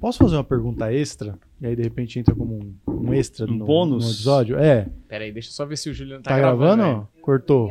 Posso 0.00 0.18
fazer 0.18 0.36
uma 0.36 0.44
pergunta 0.44 0.92
extra? 0.92 1.36
E 1.60 1.66
aí, 1.66 1.74
de 1.74 1.82
repente, 1.82 2.18
entra 2.20 2.34
como 2.34 2.54
um, 2.54 2.74
um 2.86 3.12
extra 3.12 3.46
Um 3.50 3.54
no, 3.56 3.64
bônus? 3.66 4.04
no 4.04 4.10
episódio? 4.10 4.56
É. 4.58 4.88
Pera 5.08 5.24
aí, 5.24 5.32
deixa 5.32 5.48
eu 5.48 5.52
só 5.52 5.66
ver 5.66 5.76
se 5.76 5.90
o 5.90 5.94
Juliano 5.94 6.22
tá, 6.22 6.30
Tá, 6.30 6.38
gravando? 6.38 6.82
aí. 6.82 7.20
Cortou. 7.20 7.68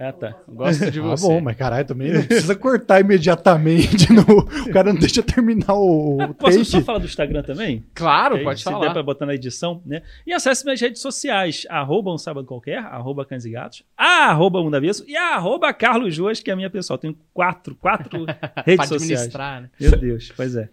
Ah, 0.00 0.12
tá. 0.12 0.36
Gosto 0.46 0.90
de 0.92 1.00
Ah, 1.00 1.02
você. 1.02 1.26
bom, 1.26 1.40
mas 1.40 1.56
caralho, 1.56 1.84
também 1.86 2.12
não 2.12 2.22
precisa 2.22 2.54
cortar 2.54 3.00
imediatamente. 3.00 4.10
no- 4.14 4.22
O 4.22 4.70
cara 4.72 4.92
não 4.92 5.00
deixa 5.00 5.22
terminar 5.22 5.74
o, 5.74 6.18
o 6.22 6.34
Posso 6.34 6.64
só 6.64 6.80
falar 6.80 6.98
do 7.00 7.06
Instagram 7.06 7.42
também? 7.42 7.84
Claro, 7.94 8.34
Que 8.34 8.38
aí, 8.40 8.44
pode 8.44 8.60
se 8.60 8.64
der 8.66 8.70
falar. 8.72 8.92
pra 8.92 9.02
botar 9.02 9.26
na 9.26 9.34
edição, 9.34 9.82
né? 9.84 10.02
E 10.26 10.32
acesse 10.32 10.64
minhas 10.64 10.80
redes 10.80 11.02
sociais, 11.02 11.66
arroba 11.68 12.12
um 12.12 12.18
sábado 12.18 12.46
qualquer, 12.46 12.78
arroba 12.78 13.24
cães 13.24 13.44
e 13.44 13.50
gatos, 13.50 13.82
arroba 13.96 14.60
um 14.60 14.70
e 15.06 15.16
arroba 15.16 15.72
Carlos 15.72 16.16
Ruas, 16.16 16.40
que 16.40 16.50
é 16.50 16.52
a 16.52 16.56
minha 16.56 16.70
pessoal. 16.70 16.96
Tenho 16.98 17.16
quatro, 17.34 17.74
quatro 17.74 18.24
redes 18.64 18.76
Pra 18.76 18.86
sociais. 18.86 19.02
administrar, 19.02 19.62
né? 19.62 19.70
Meu 19.80 19.90
Deus, 19.98 20.32
pois 20.36 20.54
é. 20.54 20.68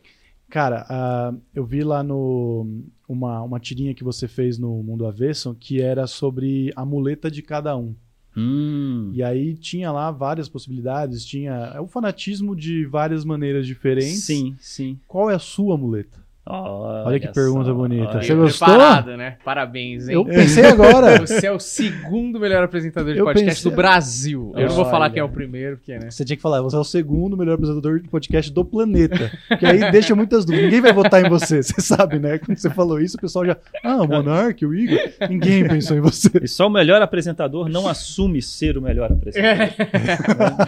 Cara, 0.50 0.86
ah, 0.88 1.34
eu 1.56 1.66
vi 1.66 1.84
lá 1.84 2.04
no 2.04 2.84
uma, 3.10 3.42
uma 3.42 3.60
tirinha 3.60 3.96
que 3.96 4.04
você 4.04 4.28
fez 4.28 4.60
no 4.60 4.84
Mundo 4.84 5.08
Avesso 5.08 5.56
que 5.60 5.82
era 5.82 6.06
sobre 6.06 6.72
a 6.76 6.86
muleta 6.86 7.32
de 7.32 7.42
cada 7.42 7.76
um. 7.76 7.96
Hum. 8.36 9.12
E 9.14 9.24
aí 9.24 9.56
tinha 9.56 9.92
lá 9.92 10.12
várias 10.12 10.50
possibilidades, 10.50 11.26
tinha 11.26 11.72
é 11.76 11.80
o 11.80 11.88
fanatismo 11.88 12.56
de 12.56 12.86
várias 12.86 13.24
maneiras 13.24 13.66
diferentes. 13.66 14.24
Sim, 14.24 14.56
sim. 14.60 15.00
Qual 15.08 15.30
é 15.30 15.36
a 15.36 15.40
sua 15.40 15.78
muleta? 15.78 16.25
Olha, 16.48 17.20
que 17.20 17.28
pergunta 17.30 17.66
só, 17.70 17.74
bonita. 17.74 18.08
olha. 18.12 18.22
Você 18.22 18.36
gostou? 18.36 18.68
preparado, 18.68 19.18
né? 19.18 19.38
Parabéns, 19.44 20.08
hein? 20.08 20.14
Eu 20.14 20.24
pensei 20.26 20.66
agora. 20.66 21.18
Você 21.26 21.48
é 21.48 21.52
o 21.52 21.60
segundo 21.60 22.40
melhor 22.40 22.64
apresentador 22.64 23.14
de 23.14 23.20
Eu 23.20 23.26
podcast 23.26 23.56
pensei- 23.56 23.72
do 23.72 23.76
Brasil. 23.76 24.54
Eu 24.56 24.68
não 24.68 24.76
vou 24.76 24.86
falar 24.86 25.06
Olha. 25.06 25.14
quem 25.14 25.20
é 25.22 25.24
o 25.24 25.30
primeiro, 25.30 25.78
porque, 25.78 25.98
né? 25.98 26.12
Você 26.12 26.24
tinha 26.24 26.36
que 26.38 26.42
falar, 26.44 26.62
você 26.62 26.76
é 26.76 26.80
o 26.80 26.84
segundo 26.84 27.36
melhor 27.36 27.54
apresentador 27.56 28.00
de 28.00 28.08
podcast 28.08 28.52
do 28.54 28.64
planeta. 28.64 29.32
Que 29.58 29.66
aí 29.66 29.92
deixa 29.92 30.14
muitas 30.16 30.46
dúvidas. 30.46 30.66
Ninguém 30.66 30.82
vai 30.82 30.94
votar 30.94 31.26
em 31.26 31.30
você, 31.30 31.64
você 31.64 31.82
sabe, 31.82 32.20
né? 32.20 32.38
Quando 32.38 32.58
você 32.58 32.70
falou 32.70 33.00
isso, 33.02 33.18
o 33.18 33.22
pessoal 33.22 33.44
já. 33.46 33.58
Ah, 33.84 33.98
o 34.04 34.08
Monark, 34.08 34.64
o 34.66 34.74
Igor. 34.76 35.00
Ninguém 35.28 35.68
pensou 35.68 35.98
em 35.98 36.02
você. 36.02 36.30
E 36.44 36.48
só 36.48 36.68
o 36.68 36.70
melhor 36.70 37.02
apresentador 37.02 37.68
não 37.70 37.88
assume 37.88 38.40
ser 38.42 38.78
o 38.78 38.82
melhor 38.84 39.12
apresentador. 39.12 39.74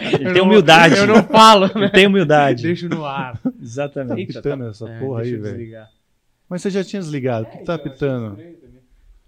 Ele 0.00 0.28
Eu 0.28 0.32
tem 0.32 0.34
não- 0.34 0.42
humildade. 0.44 0.96
Eu 0.96 1.06
não 1.06 1.22
falo, 1.22 1.66
né? 1.66 1.72
Ele 1.76 1.90
tem 1.90 2.06
humildade. 2.06 2.62
Deixo 2.64 2.88
no 2.88 3.04
ar. 3.04 3.38
Exatamente. 3.62 4.20
Eita, 4.20 4.32
pitando 4.34 4.64
tá- 4.64 4.70
essa 4.70 4.88
É, 4.88 4.98
porra 4.98 5.22
aí, 5.22 5.30
deixa 5.36 5.42
velho. 5.42 5.67
Desligar. 5.68 5.90
Mas 6.48 6.62
você 6.62 6.70
já 6.70 6.82
tinha 6.82 7.00
desligado. 7.00 7.46
O 7.46 7.50
que 7.50 7.64
tá 7.64 7.78
pitando? 7.78 8.38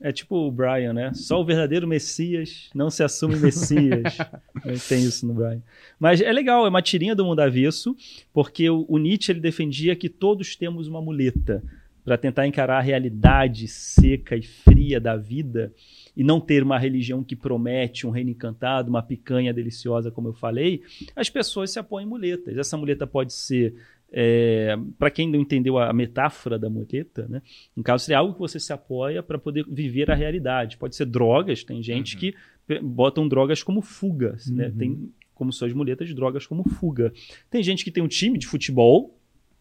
É 0.03 0.11
tipo 0.11 0.35
o 0.35 0.51
Brian, 0.51 0.95
né? 0.95 1.13
Só 1.13 1.39
o 1.39 1.45
verdadeiro 1.45 1.87
Messias 1.87 2.71
não 2.75 2.89
se 2.89 3.03
assume 3.03 3.37
Messias. 3.37 4.17
Tem 4.89 5.03
isso 5.03 5.27
no 5.27 5.35
Brian. 5.35 5.63
Mas 5.99 6.23
é 6.23 6.33
legal, 6.33 6.65
é 6.65 6.71
uma 6.71 6.81
tirinha 6.81 7.15
do 7.15 7.25
mundo 7.25 7.41
avesso, 7.41 7.95
porque 8.33 8.71
o, 8.71 8.87
o 8.89 8.97
Nietzsche 8.97 9.31
ele 9.31 9.41
defendia 9.41 9.95
que 9.95 10.09
todos 10.09 10.57
temos 10.57 10.89
uma 10.89 11.03
muleta 11.03 11.63
para 12.03 12.17
tentar 12.17 12.47
encarar 12.47 12.79
a 12.79 12.83
realidade 12.83 13.69
seca 13.69 14.35
e 14.35 14.43
fria 14.43 14.99
da 14.99 15.17
vida 15.17 15.71
e 16.17 16.25
não 16.25 16.41
ter 16.41 16.63
uma 16.63 16.79
religião 16.79 17.23
que 17.23 17.37
promete 17.37 18.07
um 18.07 18.11
reino 18.11 18.31
encantado, 18.31 18.89
uma 18.89 19.03
picanha 19.03 19.53
deliciosa, 19.53 20.11
como 20.11 20.29
eu 20.29 20.33
falei, 20.33 20.83
as 21.15 21.29
pessoas 21.29 21.71
se 21.71 21.79
apoiam 21.79 22.07
em 22.07 22.09
muletas. 22.09 22.57
Essa 22.57 22.77
muleta 22.77 23.07
pode 23.07 23.35
ser 23.35 23.75
para 24.99 25.11
quem 25.11 25.29
não 25.31 25.41
entendeu 25.41 25.79
a 25.79 25.93
metáfora 25.93 26.59
da 26.59 26.69
muleta, 26.69 27.27
né? 27.29 27.43
No 27.77 27.83
caso, 27.83 28.05
seria 28.05 28.19
algo 28.19 28.35
que 28.35 28.41
você 28.41 28.59
se 28.59 28.73
apoia 28.73 29.23
para 29.23 29.39
poder 29.39 29.65
viver 29.69 30.11
a 30.11 30.15
realidade. 30.15 30.77
Pode 30.77 30.97
ser 30.97 31.07
drogas, 31.07 31.63
tem 31.65 31.83
gente 31.83 32.15
Uhum. 32.15 32.21
que 32.21 32.35
botam 32.83 33.29
drogas 33.29 33.63
como 33.63 33.81
fuga, 33.83 34.37
né? 34.49 34.67
Uhum. 34.69 34.77
Tem 34.77 35.11
como 35.35 35.53
suas 35.53 35.73
muletas 35.73 36.13
drogas 36.15 36.47
como 36.47 36.69
fuga. 36.69 37.13
Tem 37.49 37.63
gente 37.63 37.83
que 37.85 37.91
tem 37.91 38.03
um 38.03 38.09
time 38.09 38.37
de 38.39 38.47
futebol, 38.47 39.17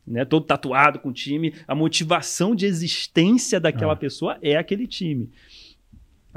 né? 0.05 0.25
Todo 0.25 0.45
tatuado 0.45 0.99
com 0.99 1.09
o 1.09 1.13
time, 1.13 1.53
a 1.67 1.73
motivação 1.75 2.53
de 2.55 2.65
existência 2.65 3.59
daquela 3.59 3.93
Ah. 3.93 3.95
pessoa 3.95 4.37
é 4.41 4.55
aquele 4.57 4.85
time. 4.87 5.29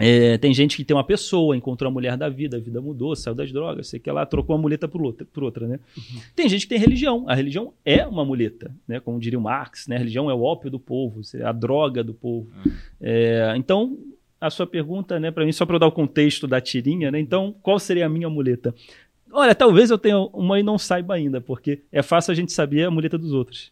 É, 0.05 0.36
tem 0.36 0.53
gente 0.53 0.77
que 0.77 0.84
tem 0.84 0.97
uma 0.97 1.05
pessoa, 1.05 1.56
encontrou 1.56 1.89
a 1.89 1.92
mulher 1.92 2.17
da 2.17 2.29
vida, 2.29 2.57
a 2.57 2.61
vida 2.61 2.80
mudou, 2.80 3.14
saiu 3.14 3.36
das 3.36 3.52
drogas, 3.52 3.86
sei 3.86 4.01
que 4.01 4.11
ela 4.11 4.27
trocou 4.27 4.57
uma 4.57 4.63
muleta 4.63 4.89
por 4.89 5.01
outra, 5.01 5.24
por 5.33 5.45
outra 5.45 5.68
né? 5.68 5.79
Tem 6.35 6.48
gente 6.48 6.63
que 6.63 6.70
tem 6.70 6.79
religião. 6.79 7.24
A 7.29 7.36
religião 7.36 7.73
é 7.85 8.05
uma 8.05 8.24
muleta, 8.24 8.74
né? 8.89 8.98
Como 8.98 9.20
diria 9.20 9.39
o 9.39 9.42
Marx, 9.42 9.86
né? 9.86 9.95
A 9.95 9.98
religião 10.01 10.29
é 10.29 10.35
o 10.35 10.42
ópio 10.42 10.68
do 10.68 10.80
povo, 10.80 11.20
é 11.35 11.45
a 11.45 11.52
droga 11.52 12.02
do 12.02 12.12
povo. 12.12 12.51
É, 13.01 13.55
então, 13.57 13.96
a 14.41 14.51
sua 14.51 14.67
pergunta, 14.67 15.20
né, 15.20 15.30
para 15.30 15.45
mim, 15.45 15.52
só 15.52 15.64
para 15.64 15.77
eu 15.77 15.80
dar 15.80 15.86
o 15.86 15.92
contexto 15.92 16.48
da 16.48 16.61
tirinha, 16.61 17.12
né? 17.12 17.20
Então, 17.20 17.55
qual 17.62 17.79
seria 17.79 18.07
a 18.07 18.08
minha 18.08 18.29
muleta? 18.29 18.74
Olha, 19.30 19.55
talvez 19.55 19.89
eu 19.89 19.98
tenha 19.98 20.18
uma 20.18 20.58
e 20.58 20.64
não 20.64 20.79
saiba 20.79 21.14
ainda, 21.14 21.41
porque 21.41 21.80
é 21.92 22.02
fácil 22.02 22.33
a 22.33 22.35
gente 22.35 22.52
saber 22.52 22.86
a 22.86 22.91
muleta 22.91 23.17
dos 23.17 23.33
outros, 23.33 23.70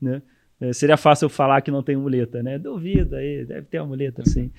né? 0.00 0.22
É, 0.60 0.72
seria 0.72 0.96
fácil 0.96 1.26
eu 1.26 1.30
falar 1.30 1.60
que 1.60 1.70
não 1.70 1.82
tem 1.82 1.96
muleta, 1.96 2.42
né? 2.42 2.58
Duvido 2.58 3.16
aí, 3.16 3.44
deve 3.44 3.66
ter 3.66 3.78
uma 3.80 3.88
muleta, 3.88 4.24
sim. 4.24 4.50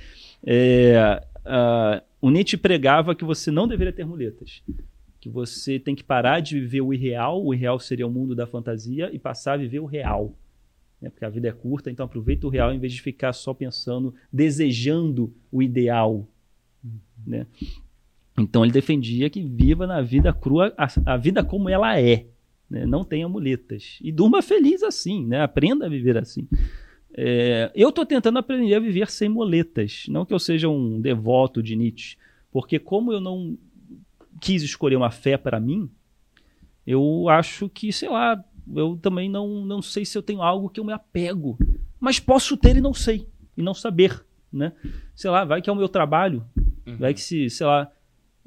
É, 0.46 1.22
ah, 1.46 2.02
o 2.22 2.30
Nietzsche 2.30 2.58
pregava 2.58 3.16
que 3.16 3.26
você 3.26 3.52
não 3.52 3.68
deveria 3.68 3.92
ter 3.92 4.06
muletas. 4.06 4.64
Que 5.20 5.30
você 5.30 5.78
tem 5.78 5.96
que 5.96 6.04
parar 6.04 6.40
de 6.40 6.60
viver 6.60 6.82
o 6.82 6.94
irreal, 6.94 7.46
o 7.46 7.54
irreal 7.54 7.80
seria 7.80 8.08
o 8.08 8.12
mundo 8.12 8.34
da 8.34 8.48
fantasia, 8.48 9.10
e 9.12 9.20
passar 9.20 9.54
a 9.54 9.58
viver 9.58 9.80
o 9.80 9.86
real. 9.86 10.34
Né? 11.02 11.10
Porque 11.10 11.26
a 11.26 11.30
vida 11.30 11.50
é 11.50 11.52
curta, 11.52 11.92
então 11.92 12.06
aproveita 12.06 12.48
o 12.48 12.50
real 12.50 12.74
em 12.74 12.80
vez 12.80 12.94
de 12.94 13.02
ficar 13.02 13.34
só 13.34 13.54
pensando, 13.54 14.14
desejando 14.32 15.34
o 15.52 15.62
ideal. 15.62 16.26
Né? 17.26 17.46
Então 18.38 18.64
ele 18.64 18.72
defendia 18.72 19.30
que 19.30 19.44
viva 19.44 19.86
na 19.86 20.02
vida 20.02 20.32
crua, 20.32 20.74
a, 20.78 20.88
a 21.06 21.18
vida 21.18 21.44
como 21.44 21.68
ela 21.70 22.00
é. 22.00 22.26
Né? 22.70 22.86
Não 22.86 23.04
tenha 23.04 23.28
muletas. 23.28 23.98
E 24.02 24.12
durma 24.12 24.42
feliz 24.42 24.84
assim, 24.84 25.26
né? 25.26 25.42
aprenda 25.42 25.86
a 25.86 25.90
viver 25.90 26.18
assim. 26.18 26.48
É, 27.14 27.72
eu 27.74 27.90
estou 27.90 28.06
tentando 28.06 28.38
aprender 28.40 28.76
a 28.76 28.80
viver 28.80 29.10
sem 29.10 29.28
muletas. 29.28 30.06
Não 30.08 30.26
que 30.26 30.34
eu 30.34 30.40
seja 30.40 30.70
um 30.70 31.02
devoto 31.02 31.64
de 31.64 31.76
Nietzsche, 31.76 32.18
porque 32.52 32.78
como 32.78 33.12
eu 33.12 33.20
não 33.20 33.58
quis 34.40 34.62
escolher 34.64 34.96
uma 34.96 35.12
fé 35.12 35.38
para 35.38 35.60
mim, 35.60 35.90
eu 36.86 37.28
acho 37.30 37.68
que, 37.70 37.92
sei 37.92 38.10
lá, 38.10 38.44
eu 38.76 38.98
também 39.02 39.30
não, 39.30 39.66
não 39.66 39.82
sei 39.82 40.06
se 40.06 40.18
eu 40.18 40.22
tenho 40.24 40.42
algo 40.42 40.70
que 40.70 40.80
eu 40.80 40.84
me 40.86 40.94
apego. 40.94 41.58
Mas 42.00 42.20
posso 42.20 42.56
ter 42.56 42.78
e 42.78 42.82
não 42.82 42.94
sei, 42.94 43.28
e 43.58 43.62
não 43.62 43.74
saber, 43.74 44.24
né? 44.52 44.72
Sei 45.16 45.30
lá, 45.30 45.44
vai 45.44 45.62
que 45.62 45.70
é 45.70 45.74
o 45.74 45.76
meu 45.76 45.90
trabalho, 45.90 46.44
Uhum. 46.88 46.98
vai 46.98 47.14
que 47.14 47.22
se, 47.22 47.50
sei 47.50 47.68
lá, 47.68 47.92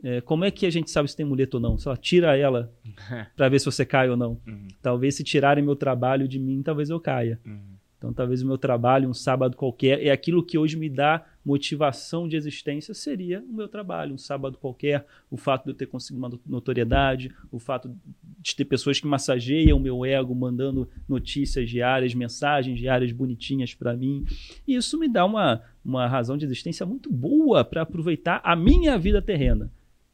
é, 0.02 0.20
como 0.20 0.44
é 0.44 0.50
que 0.50 0.66
a 0.66 0.70
gente 0.70 0.90
sabe 0.90 1.08
se 1.08 1.16
tem 1.16 1.24
muleta 1.24 1.56
ou 1.56 1.60
não? 1.60 1.76
Lá, 1.84 1.96
tira 1.96 2.36
ela 2.36 2.72
para 3.36 3.48
ver 3.48 3.58
se 3.58 3.66
você 3.66 3.84
cai 3.84 4.10
ou 4.10 4.16
não. 4.16 4.40
Uhum. 4.46 4.68
Talvez 4.80 5.14
se 5.14 5.22
tirarem 5.22 5.62
meu 5.62 5.76
trabalho 5.76 6.26
de 6.26 6.38
mim, 6.38 6.62
talvez 6.62 6.90
eu 6.90 6.98
caia. 6.98 7.40
Uhum. 7.46 7.72
Então, 8.02 8.12
talvez 8.12 8.42
o 8.42 8.46
meu 8.48 8.58
trabalho, 8.58 9.08
um 9.08 9.14
sábado 9.14 9.56
qualquer, 9.56 10.04
é 10.04 10.10
aquilo 10.10 10.42
que 10.42 10.58
hoje 10.58 10.76
me 10.76 10.90
dá 10.90 11.24
motivação 11.44 12.26
de 12.26 12.34
existência, 12.34 12.92
seria 12.92 13.44
o 13.48 13.52
meu 13.52 13.68
trabalho, 13.68 14.12
um 14.12 14.18
sábado 14.18 14.58
qualquer, 14.58 15.06
o 15.30 15.36
fato 15.36 15.62
de 15.62 15.70
eu 15.70 15.74
ter 15.74 15.86
conseguido 15.86 16.26
uma 16.26 16.40
notoriedade, 16.44 17.32
o 17.52 17.60
fato 17.60 17.94
de 18.40 18.56
ter 18.56 18.64
pessoas 18.64 18.98
que 18.98 19.06
massageiam 19.06 19.78
o 19.78 19.80
meu 19.80 20.04
ego, 20.04 20.34
mandando 20.34 20.88
notícias 21.08 21.70
diárias, 21.70 22.12
mensagens 22.12 22.76
diárias 22.76 23.12
bonitinhas 23.12 23.72
para 23.72 23.96
mim. 23.96 24.24
E 24.66 24.74
isso 24.74 24.98
me 24.98 25.06
dá 25.06 25.24
uma, 25.24 25.62
uma 25.84 26.08
razão 26.08 26.36
de 26.36 26.44
existência 26.44 26.84
muito 26.84 27.08
boa 27.08 27.64
para 27.64 27.82
aproveitar 27.82 28.40
a 28.42 28.56
minha 28.56 28.98
vida 28.98 29.22
terrena. 29.22 29.70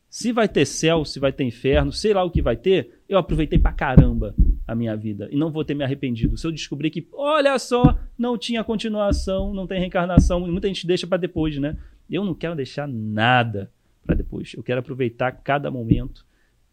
Se 0.09 0.33
vai 0.33 0.49
ter 0.49 0.65
céu, 0.65 1.05
se 1.05 1.21
vai 1.21 1.33
ter 1.33 1.45
inferno, 1.45 1.93
sei 1.93 2.15
lá 2.15 2.25
o 2.25 2.31
que 2.31 2.41
vai 2.41 2.57
ter, 2.57 3.03
eu 3.09 3.19
aproveitei 3.19 3.59
pra 3.59 3.73
caramba 3.73 4.35
a 4.67 4.75
minha 4.75 4.97
vida 4.97 5.29
e 5.31 5.37
não 5.37 5.51
vou 5.51 5.65
ter 5.65 5.75
me 5.75 5.85
arrependido. 5.85 6.37
Se 6.37 6.47
eu 6.47 6.53
descobrir 6.53 6.91
que, 6.91 7.07
olha 7.13 7.59
só, 7.59 7.99
não 8.17 8.39
tinha 8.39 8.65
continuação, 8.65 9.53
não 9.53 9.67
tem 9.67 9.79
reencarnação, 9.79 10.41
muita 10.41 10.69
gente 10.69 10.87
deixa 10.87 11.07
pra 11.07 11.19
depois, 11.19 11.59
né? 11.59 11.77
Eu 12.09 12.25
não 12.25 12.35
quero 12.35 12.57
deixar 12.57 12.89
nada 12.89 13.71
pra 14.05 14.15
depois. 14.15 14.55
Eu 14.55 14.63
quero 14.63 14.81
aproveitar 14.81 15.31
cada 15.31 15.71
momento 15.71 16.27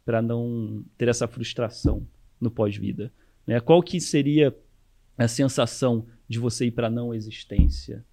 para 0.06 0.22
não 0.22 0.86
ter 0.98 1.10
essa 1.10 1.28
frustração 1.28 2.08
no 2.40 2.50
pós-vida. 2.50 3.12
Né? 3.46 3.60
Qual 3.60 3.84
que 3.84 4.00
seria 4.00 4.56
a 5.18 5.28
sensação 5.28 6.06
de 6.28 6.40
você 6.40 6.68
ir 6.68 6.72
para 6.72 6.90
não 6.90 7.14
existência? 7.14 8.06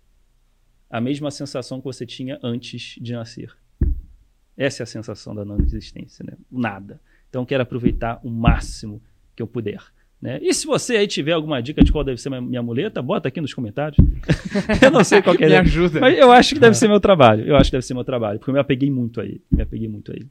A 0.90 1.00
mesma 1.00 1.30
sensação 1.30 1.78
que 1.78 1.84
você 1.84 2.04
tinha 2.04 2.40
antes 2.42 2.96
de 3.00 3.12
nascer. 3.12 3.61
Essa 4.62 4.82
é 4.82 4.84
a 4.84 4.86
sensação 4.86 5.34
da 5.34 5.44
não 5.44 5.58
existência, 5.60 6.24
né? 6.24 6.34
O 6.50 6.60
nada. 6.60 7.00
Então, 7.28 7.42
eu 7.42 7.46
quero 7.46 7.62
aproveitar 7.62 8.20
o 8.22 8.30
máximo 8.30 9.02
que 9.34 9.42
eu 9.42 9.46
puder. 9.46 9.80
Né? 10.20 10.38
E 10.40 10.54
se 10.54 10.66
você 10.66 10.96
aí 10.96 11.08
tiver 11.08 11.32
alguma 11.32 11.60
dica 11.60 11.82
de 11.82 11.90
qual 11.90 12.04
deve 12.04 12.20
ser 12.20 12.28
minha, 12.28 12.40
minha 12.40 12.62
muleta, 12.62 13.02
bota 13.02 13.26
aqui 13.26 13.40
nos 13.40 13.52
comentários. 13.52 13.96
eu 14.80 14.90
não 14.90 15.02
sei 15.02 15.20
qual 15.20 15.34
que 15.36 15.42
é. 15.44 15.48
Me 15.48 15.56
ajuda. 15.56 15.98
Mas 15.98 16.16
eu 16.16 16.30
acho 16.30 16.54
que 16.54 16.60
deve 16.60 16.76
ser 16.76 16.86
meu 16.86 17.00
trabalho. 17.00 17.44
Eu 17.44 17.56
acho 17.56 17.70
que 17.70 17.76
deve 17.76 17.84
ser 17.84 17.94
meu 17.94 18.04
trabalho, 18.04 18.38
porque 18.38 18.50
eu 18.50 18.54
me 18.54 18.60
apeguei 18.60 18.88
muito 18.88 19.20
a 19.20 19.24
ele. 19.24 19.42
Me 19.50 19.62
apeguei 19.62 19.88
muito 19.88 20.12
a 20.12 20.14
ele. 20.14 20.30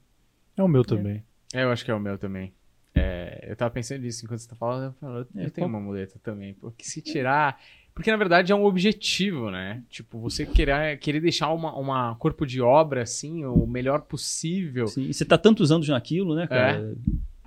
É 0.55 0.63
o 0.63 0.67
meu 0.67 0.85
também. 0.85 1.23
É, 1.53 1.63
eu 1.63 1.71
acho 1.71 1.83
que 1.83 1.91
é 1.91 1.93
o 1.93 1.99
meu 1.99 2.17
também. 2.17 2.53
É, 2.95 3.47
eu 3.49 3.55
tava 3.55 3.71
pensando 3.71 4.01
nisso 4.01 4.23
enquanto 4.23 4.39
você 4.39 4.47
tá 4.49 4.55
falando, 4.55 4.85
eu, 4.85 4.93
falo, 4.93 5.27
eu 5.35 5.45
É, 5.45 5.49
tenho 5.49 5.67
uma 5.67 5.79
muleta 5.79 6.19
também. 6.23 6.53
Porque 6.53 6.85
se 6.85 7.01
tirar. 7.01 7.59
Porque 7.93 8.09
na 8.09 8.17
verdade 8.17 8.51
é 8.51 8.55
um 8.55 8.63
objetivo, 8.63 9.51
né? 9.51 9.83
Tipo, 9.89 10.19
você 10.19 10.45
querer, 10.45 10.97
querer 10.99 11.19
deixar 11.19 11.51
uma, 11.51 11.75
uma 11.77 12.15
corpo 12.15 12.45
de 12.45 12.61
obra 12.61 13.01
assim, 13.03 13.45
o 13.45 13.67
melhor 13.67 14.01
possível. 14.01 14.87
Sim, 14.87 15.09
e 15.09 15.13
você 15.13 15.25
tá 15.25 15.37
tantos 15.37 15.71
anos 15.71 15.87
naquilo, 15.87 16.33
né, 16.35 16.47
cara? 16.47 16.95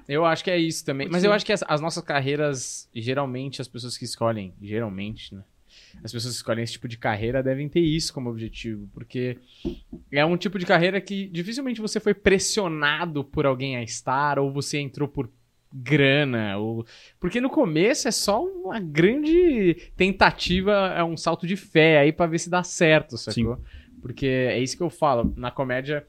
Eu 0.07 0.25
acho 0.25 0.45
que 0.45 0.51
é 0.51 0.59
isso 0.59 0.85
também. 0.85 1.09
Mas 1.09 1.25
eu 1.25 1.33
acho 1.33 1.47
que 1.47 1.53
as, 1.53 1.65
as 1.67 1.81
nossas 1.81 2.05
carreiras, 2.05 2.89
geralmente, 2.95 3.63
as 3.63 3.69
pessoas 3.69 3.97
que 3.97 4.05
escolhem, 4.05 4.53
geralmente, 4.61 5.35
né? 5.35 5.43
As 6.03 6.13
pessoas 6.13 6.35
que 6.35 6.39
escolhem 6.39 6.63
esse 6.63 6.75
tipo 6.75 6.89
de 6.89 6.99
carreira 6.99 7.43
devem 7.43 7.69
ter 7.69 7.81
isso 7.81 8.13
como 8.13 8.31
objetivo, 8.31 8.89
porque 8.93 9.39
é 10.11 10.25
um 10.25 10.37
tipo 10.37 10.59
de 10.59 10.67
carreira 10.67 11.01
que 11.01 11.27
dificilmente 11.29 11.81
você 11.81 11.99
foi 11.99 12.13
pressionado 12.15 13.25
por 13.25 13.47
alguém 13.47 13.77
a 13.77 13.83
estar, 13.83 14.39
ou 14.39 14.53
você 14.53 14.79
entrou 14.79 15.09
por 15.09 15.31
grana, 15.75 16.57
ou... 16.57 16.87
porque 17.19 17.41
no 17.41 17.51
começo 17.51 18.07
é 18.07 18.13
só 18.13 18.45
uma 18.45 18.79
grande 18.79 19.75
tentativa, 19.97 20.95
é 20.97 21.03
um 21.03 21.17
salto 21.17 21.47
de 21.47 21.57
fé 21.57 21.99
aí 21.99 22.13
pra 22.13 22.27
ver 22.27 22.39
se 22.39 22.49
dá 22.49 22.63
certo, 22.63 23.19
sacou? 23.19 23.59
Porque 24.01 24.27
é 24.27 24.59
isso 24.61 24.77
que 24.77 24.83
eu 24.83 24.91
falo, 24.91 25.35
na 25.37 25.51
comédia, 25.51 26.07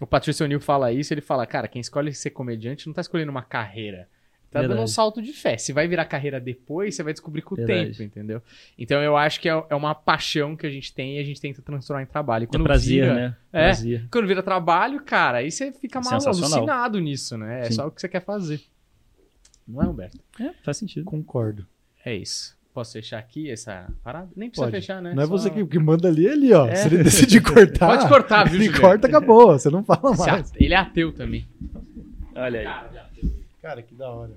o 0.00 0.06
Patrício 0.06 0.44
O'Neill 0.44 0.60
fala 0.60 0.92
isso, 0.92 1.14
ele 1.14 1.20
fala, 1.22 1.46
cara, 1.46 1.66
quem 1.66 1.80
escolhe 1.80 2.12
ser 2.12 2.30
comediante 2.30 2.86
não 2.86 2.92
tá 2.92 3.00
escolhendo 3.00 3.30
uma 3.30 3.42
carreira, 3.42 4.08
tá 4.50 4.60
dando 4.60 4.72
um 4.72 4.74
Verdade. 4.74 4.90
salto 4.90 5.22
de 5.22 5.32
fé. 5.32 5.56
Se 5.56 5.72
vai 5.72 5.88
virar 5.88 6.04
carreira 6.04 6.38
depois, 6.40 6.94
você 6.94 7.02
vai 7.02 7.12
descobrir 7.12 7.42
com 7.42 7.54
o 7.54 7.56
Verdade. 7.56 7.90
tempo, 7.92 8.02
entendeu? 8.02 8.42
Então 8.76 9.02
eu 9.02 9.16
acho 9.16 9.40
que 9.40 9.48
é, 9.48 9.64
é 9.70 9.74
uma 9.74 9.94
paixão 9.94 10.54
que 10.56 10.66
a 10.66 10.70
gente 10.70 10.92
tem 10.92 11.16
e 11.16 11.20
a 11.20 11.24
gente 11.24 11.40
tenta 11.40 11.62
transformar 11.62 12.02
em 12.02 12.06
trabalho. 12.06 12.42
E 12.42 12.44
É 12.44 12.48
quando 12.48 12.64
prazer, 12.64 13.02
vira, 13.04 13.14
né? 13.14 13.36
É. 13.52 13.64
Prazer. 13.64 14.08
Quando 14.10 14.26
vira 14.26 14.42
trabalho, 14.42 15.02
cara, 15.02 15.38
aí 15.38 15.50
você 15.50 15.72
fica 15.72 16.00
mal 16.00 16.20
Sensacional. 16.20 16.52
alucinado 16.58 16.98
nisso, 17.00 17.38
né? 17.38 17.60
É 17.60 17.64
Sim. 17.64 17.72
só 17.74 17.86
o 17.86 17.90
que 17.90 18.00
você 18.00 18.08
quer 18.08 18.24
fazer. 18.24 18.60
Não 19.66 19.82
é, 19.82 19.86
Humberto? 19.88 20.18
É, 20.40 20.50
faz 20.64 20.76
sentido. 20.76 21.04
Concordo. 21.04 21.66
É 22.04 22.14
isso. 22.14 22.54
Posso 22.72 22.92
fechar 22.92 23.18
aqui 23.18 23.50
essa 23.50 23.88
parada? 24.04 24.28
Nem 24.36 24.50
precisa 24.50 24.66
Pode. 24.66 24.76
fechar, 24.76 25.00
né? 25.00 25.14
Não 25.14 25.22
é 25.22 25.26
Só- 25.26 25.32
você 25.32 25.48
que, 25.50 25.64
que 25.66 25.78
manda 25.78 26.08
ali, 26.08 26.26
é 26.26 26.32
ali, 26.32 26.52
ó. 26.52 26.66
É. 26.66 26.74
Se 26.76 26.88
ele 26.88 27.02
decidir 27.02 27.40
cortar. 27.42 27.86
Pode 27.88 28.06
cortar, 28.08 28.44
viu, 28.44 28.56
Ele 28.56 28.64
Juliano? 28.66 28.80
corta, 28.86 29.06
acabou. 29.06 29.52
Você 29.58 29.70
não 29.70 29.82
fala 29.82 30.12
Esse 30.12 30.18
mais. 30.26 30.50
ate- 30.50 30.62
Ele 30.64 30.74
é 30.74 30.76
ateu 30.76 31.10
também. 31.12 31.46
Olha 32.34 32.60
aí. 32.60 32.98
Cara, 33.62 33.82
que 33.82 33.94
da 33.94 34.10
hora. 34.10 34.32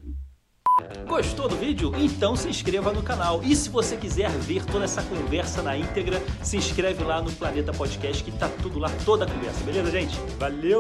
Gostou 1.06 1.50
do 1.50 1.58
vídeo? 1.58 1.92
Então 1.98 2.38
se 2.38 2.48
inscreva 2.48 2.94
no 2.94 3.04
canal. 3.04 3.42
E 3.44 3.54
se 3.54 3.70
você 3.70 3.98
quiser 3.98 4.30
ver 4.30 4.64
toda 4.66 4.86
essa 4.86 5.04
conversa 5.04 5.62
na 5.62 5.78
íntegra, 5.78 6.22
se 6.42 6.56
inscreve 6.56 7.04
lá 7.04 7.22
no 7.22 7.30
Planeta 7.34 7.74
Podcast 7.74 8.24
que 8.24 8.32
tá 8.32 8.48
tudo 8.48 8.80
lá, 8.80 8.90
toda 9.04 9.26
a 9.26 9.30
conversa. 9.30 9.62
Beleza, 9.66 9.92
gente? 9.92 10.18
Valeu! 10.40 10.78